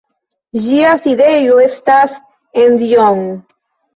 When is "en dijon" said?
2.63-3.23